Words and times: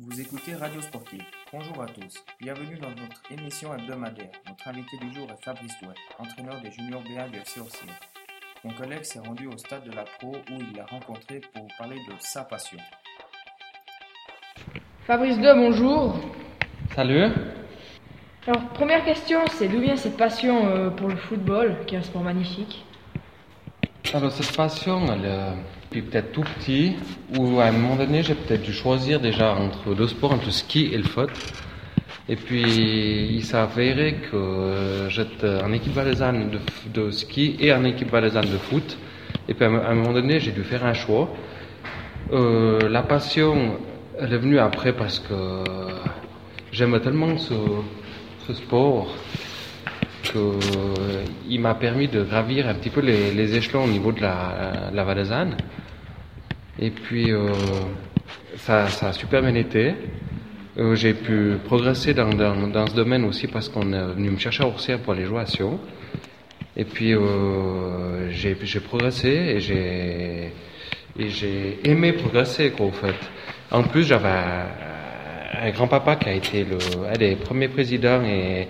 Vous 0.00 0.20
écoutez 0.20 0.54
Radio 0.54 0.80
Sportive. 0.80 1.24
Bonjour 1.52 1.82
à 1.82 1.86
tous. 1.86 2.22
Bienvenue 2.40 2.76
dans 2.76 2.90
notre 2.90 3.20
émission 3.32 3.74
hebdomadaire. 3.74 4.30
Notre 4.46 4.68
invité 4.68 4.96
du 4.98 5.12
jour 5.12 5.26
est 5.28 5.44
Fabrice 5.44 5.74
Douet, 5.82 5.94
entraîneur 6.20 6.60
des 6.60 6.70
juniors 6.70 7.02
BA 7.02 7.26
du 7.26 7.38
FC 7.38 7.58
Orsier. 7.58 7.88
Mon 8.62 8.70
collègue 8.74 9.02
s'est 9.02 9.18
rendu 9.18 9.48
au 9.48 9.58
stade 9.58 9.82
de 9.82 9.90
la 9.90 10.04
Pro 10.04 10.36
où 10.36 10.60
il 10.60 10.76
l'a 10.76 10.86
rencontré 10.86 11.40
pour 11.40 11.62
vous 11.62 11.68
parler 11.76 11.96
de 11.96 12.12
sa 12.20 12.44
passion. 12.44 12.78
Fabrice 15.04 15.36
Douet, 15.36 15.56
bonjour. 15.56 16.16
Salut. 16.94 17.32
Alors, 18.46 18.68
première 18.74 19.04
question, 19.04 19.40
c'est 19.48 19.66
d'où 19.66 19.80
vient 19.80 19.96
cette 19.96 20.16
passion 20.16 20.64
euh, 20.68 20.90
pour 20.90 21.08
le 21.08 21.16
football, 21.16 21.74
qui 21.88 21.96
est 21.96 21.98
un 21.98 22.02
sport 22.02 22.22
magnifique? 22.22 22.84
Alors 24.14 24.32
cette 24.32 24.56
passion, 24.56 25.02
elle 25.12 25.26
est 25.26 25.38
depuis 25.82 26.00
peut-être 26.00 26.32
tout 26.32 26.42
petit, 26.42 26.96
où 27.36 27.60
à 27.60 27.64
un 27.64 27.72
moment 27.72 27.96
donné, 27.96 28.22
j'ai 28.22 28.34
peut-être 28.34 28.62
dû 28.62 28.72
choisir 28.72 29.20
déjà 29.20 29.52
entre 29.52 29.94
deux 29.94 30.08
sports, 30.08 30.32
entre 30.32 30.46
le 30.46 30.50
ski 30.50 30.88
et 30.90 30.96
le 30.96 31.02
foot. 31.02 31.28
Et 32.26 32.36
puis, 32.36 32.62
il 32.62 33.44
s'est 33.44 33.58
avéré 33.58 34.14
que 34.30 34.36
euh, 34.36 35.10
j'étais 35.10 35.62
en 35.62 35.74
équipe 35.74 35.92
valaisanne 35.92 36.58
de, 36.94 37.10
ski 37.10 37.56
et 37.60 37.70
en 37.70 37.84
équipe 37.84 38.10
valaisanne 38.10 38.50
de 38.50 38.56
foot. 38.56 38.96
Et 39.46 39.52
puis, 39.52 39.66
à 39.66 39.68
un 39.68 39.94
moment 39.94 40.14
donné, 40.14 40.40
j'ai 40.40 40.52
dû 40.52 40.62
faire 40.62 40.86
un 40.86 40.94
choix. 40.94 41.28
Euh, 42.32 42.88
la 42.88 43.02
passion, 43.02 43.76
elle 44.18 44.32
est 44.32 44.38
venue 44.38 44.58
après 44.58 44.94
parce 44.94 45.18
que 45.18 45.64
j'aime 46.72 46.98
tellement 47.00 47.36
ce 47.36 48.54
sport 48.54 49.14
qu'il 50.32 51.60
m'a 51.60 51.74
permis 51.74 52.08
de 52.08 52.22
gravir 52.22 52.68
un 52.68 52.74
petit 52.74 52.90
peu 52.90 53.00
les, 53.00 53.56
échelons 53.56 53.84
au 53.84 53.88
niveau 53.88 54.12
de 54.12 54.20
la, 54.20 54.90
la 54.92 55.04
valaisanne. 55.04 55.56
Et 56.78 56.90
puis, 56.90 57.32
euh, 57.32 57.52
ça, 58.56 58.86
ça 58.88 59.08
a 59.08 59.12
super 59.12 59.42
bien 59.42 59.54
été. 59.54 59.94
Euh, 60.78 60.94
j'ai 60.94 61.14
pu 61.14 61.56
progresser 61.64 62.14
dans, 62.14 62.30
dans, 62.30 62.86
ce 62.86 62.94
domaine 62.94 63.24
aussi 63.24 63.48
parce 63.48 63.68
qu'on 63.68 63.92
est 63.92 64.14
venu 64.14 64.30
me 64.30 64.38
chercher 64.38 64.62
à 64.62 64.68
Oursière 64.68 65.00
pour 65.00 65.12
aller 65.12 65.24
jouer 65.24 65.40
à 65.40 65.46
Sion. 65.46 65.80
Et 66.76 66.84
puis, 66.84 67.14
euh, 67.14 68.30
j'ai 68.30 68.80
progressé 68.80 69.28
et 69.28 69.60
j'ai 69.60 70.52
et 71.20 71.28
j'ai 71.30 71.80
aimé 71.82 72.12
progresser, 72.12 72.70
quoi, 72.70 72.92
fait. 72.92 73.16
En 73.72 73.82
plus, 73.82 74.04
j'avais 74.04 74.28
un, 74.28 74.66
un 75.62 75.70
grand-papa 75.70 76.14
qui 76.14 76.28
a 76.28 76.32
été 76.32 76.64
le, 76.64 76.78
un 77.12 77.16
des 77.18 77.34
premiers 77.34 77.66
présidents 77.66 78.22
et, 78.24 78.68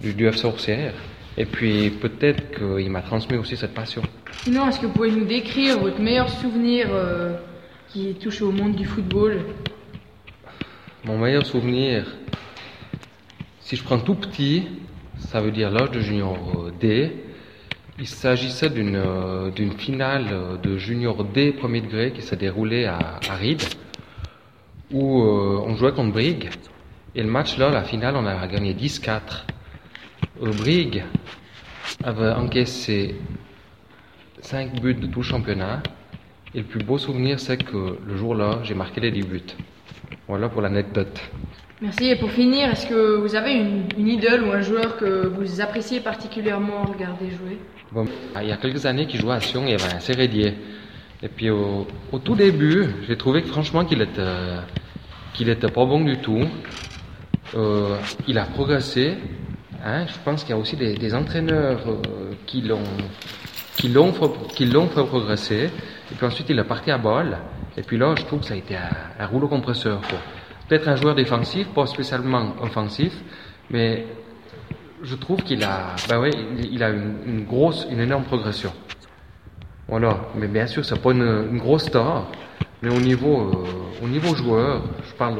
du, 0.00 0.26
FC 0.26 0.46
Oursière. 0.46 0.94
Et 1.36 1.44
puis, 1.44 1.90
peut-être 1.90 2.50
qu'il 2.56 2.90
m'a 2.90 3.02
transmis 3.02 3.36
aussi 3.36 3.56
cette 3.56 3.74
passion. 3.74 4.02
Sinon, 4.42 4.68
est-ce 4.68 4.80
que 4.80 4.86
vous 4.86 4.92
pouvez 4.92 5.10
nous 5.10 5.24
décrire 5.24 5.78
votre 5.78 6.00
meilleur 6.00 6.28
souvenir 6.28 6.88
euh, 6.90 7.36
qui 7.88 8.14
touche 8.14 8.42
au 8.42 8.50
monde 8.50 8.74
du 8.74 8.84
football? 8.84 9.40
Mon 11.04 11.18
meilleur 11.18 11.46
souvenir, 11.46 12.06
si 13.60 13.76
je 13.76 13.84
prends 13.84 13.98
tout 13.98 14.14
petit, 14.14 14.64
ça 15.18 15.40
veut 15.40 15.52
dire 15.52 15.70
l'âge 15.70 15.90
de 15.92 16.00
junior 16.00 16.70
D. 16.80 17.12
Il 18.00 18.06
s'agissait 18.06 18.70
d'une 18.70 18.96
euh, 18.96 19.50
finale 19.76 20.60
de 20.62 20.76
junior 20.76 21.24
D 21.24 21.52
premier 21.52 21.80
degré 21.80 22.12
qui 22.12 22.22
s'est 22.22 22.36
déroulée 22.36 22.84
à, 22.84 22.98
à 23.28 23.34
Ried, 23.34 23.62
où 24.92 25.22
euh, 25.22 25.62
on 25.64 25.76
jouait 25.76 25.92
contre 25.92 26.12
Brigue. 26.12 26.48
Et 27.14 27.22
le 27.22 27.28
match 27.28 27.58
là, 27.58 27.70
la 27.70 27.84
finale, 27.84 28.16
on 28.16 28.26
a 28.26 28.46
gagné 28.46 28.74
10-4. 28.74 29.44
Euh, 30.42 30.52
Brigue 30.52 31.04
avait 32.02 32.30
encaissé 32.32 33.16
5 34.40 34.80
buts 34.80 34.94
de 34.94 35.06
tout 35.06 35.20
le 35.20 35.24
championnat. 35.24 35.82
Et 36.54 36.58
le 36.58 36.64
plus 36.64 36.82
beau 36.82 36.98
souvenir, 36.98 37.38
c'est 37.40 37.62
que 37.62 37.98
le 38.06 38.16
jour-là, 38.16 38.60
j'ai 38.62 38.74
marqué 38.74 39.00
les 39.00 39.10
10 39.10 39.22
buts. 39.22 39.42
Voilà 40.26 40.48
pour 40.48 40.62
l'anecdote. 40.62 41.20
Merci. 41.80 42.06
Et 42.06 42.16
pour 42.16 42.30
finir, 42.30 42.70
est-ce 42.70 42.86
que 42.86 43.16
vous 43.16 43.34
avez 43.34 43.52
une, 43.52 43.84
une, 43.96 44.08
idole 44.08 44.44
ou 44.44 44.52
un 44.52 44.62
joueur 44.62 44.96
que 44.96 45.26
vous 45.28 45.60
appréciez 45.60 46.00
particulièrement 46.00 46.84
regarder 46.84 47.30
jouer? 47.30 47.58
Bon, 47.92 48.06
Il 48.40 48.48
y 48.48 48.52
a 48.52 48.56
quelques 48.56 48.84
années 48.84 49.06
qu'il 49.06 49.20
jouait 49.20 49.34
à 49.34 49.40
Sion, 49.40 49.62
il 49.64 49.70
y 49.70 49.74
avait 49.74 49.94
un 49.94 50.00
Sérédier. 50.00 50.54
Et 51.22 51.28
puis 51.28 51.50
au, 51.50 51.86
au 52.12 52.18
tout 52.18 52.34
début, 52.34 52.86
j'ai 53.06 53.16
trouvé 53.16 53.42
que 53.42 53.48
franchement 53.48 53.84
qu'il 53.84 54.02
était, 54.02 54.22
qu'il 55.34 55.48
était 55.48 55.70
pas 55.70 55.84
bon 55.84 56.00
du 56.00 56.18
tout. 56.18 56.44
Euh, 57.54 57.96
il 58.26 58.38
a 58.38 58.44
progressé. 58.44 59.16
Hein, 59.88 60.04
je 60.06 60.18
pense 60.22 60.42
qu'il 60.42 60.50
y 60.50 60.58
a 60.58 60.60
aussi 60.60 60.76
des, 60.76 61.14
entraîneurs 61.14 61.80
euh, 61.88 62.32
qui 62.46 62.60
l'ont 62.60 64.08
fait 64.88 65.04
progresser. 65.04 65.70
Et 66.12 66.14
puis 66.14 66.26
ensuite, 66.26 66.50
il 66.50 66.58
est 66.58 66.64
parti 66.64 66.90
à 66.90 66.98
balle. 66.98 67.38
Et 67.74 67.82
puis 67.82 67.96
là, 67.96 68.14
je 68.14 68.22
trouve 68.24 68.40
que 68.40 68.46
ça 68.46 68.52
a 68.54 68.58
été 68.58 68.76
un, 68.76 69.26
rouleau 69.26 69.48
compresseur. 69.48 70.02
Peut-être 70.68 70.88
un 70.88 70.96
joueur 70.96 71.14
défensif, 71.14 71.68
pas 71.68 71.86
spécialement 71.86 72.54
offensif, 72.60 73.14
mais 73.70 74.04
je 75.02 75.14
trouve 75.14 75.42
qu'il 75.42 75.64
a, 75.64 75.96
ben 76.06 76.22
il, 76.70 76.82
a 76.82 76.90
une, 76.90 77.46
grosse, 77.46 77.86
une 77.90 78.00
énorme 78.00 78.24
progression. 78.24 78.72
Voilà. 79.86 80.20
Mais 80.34 80.48
bien 80.48 80.66
sûr, 80.66 80.84
c'est 80.84 81.00
pas 81.00 81.12
une, 81.12 81.56
grosse 81.56 81.84
star, 81.84 82.26
mais 82.82 82.94
au 82.94 83.00
niveau, 83.00 83.40
euh, 83.40 84.04
au 84.04 84.08
niveau 84.08 84.34
joueur, 84.34 84.82
je 85.08 85.14
parle 85.14 85.38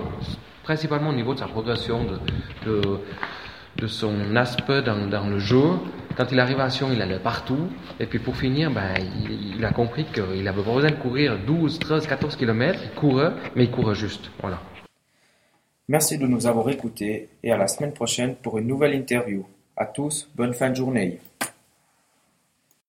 principalement 0.63 1.11
au 1.11 1.15
niveau 1.15 1.35
de 1.35 1.39
sa 1.39 1.49
progression, 1.49 2.07
de, 2.65 2.81
de 3.79 3.87
son 3.87 4.35
aspect 4.37 4.83
dans, 4.83 5.29
le 5.29 5.39
jeu. 5.39 5.63
Quand 6.17 6.27
il 6.33 6.41
arrive 6.41 6.61
à 6.61 6.69
Sion, 6.69 6.89
il 6.93 7.01
allait 7.01 7.21
partout. 7.21 7.69
Et 8.01 8.07
puis 8.07 8.19
pour 8.19 8.37
finir, 8.37 8.71
ben, 8.73 8.95
il, 9.29 9.65
a 9.65 9.71
compris 9.71 10.05
qu'il 10.07 10.43
n'avait 10.43 10.63
pas 10.63 10.75
besoin 10.75 10.91
de 10.91 10.97
courir 10.97 11.39
12, 11.47 11.79
13, 11.79 12.07
14 12.07 12.37
km. 12.37 12.81
Il 12.83 12.91
courait, 12.91 13.33
mais 13.55 13.65
il 13.65 13.71
courait 13.71 13.95
juste. 13.95 14.31
Voilà. 14.41 14.61
Merci 15.89 16.19
de 16.19 16.27
nous 16.27 16.47
avoir 16.47 16.69
écoutés 16.69 17.29
et 17.43 17.53
à 17.53 17.57
la 17.57 17.67
semaine 17.67 17.93
prochaine 17.93 18.35
pour 18.35 18.59
une 18.59 18.67
nouvelle 18.67 18.95
interview. 18.95 19.47
À 19.77 19.87
tous, 19.87 20.29
bonne 20.35 20.53
fin 20.53 20.71
de 20.71 20.77
journée. 20.77 21.19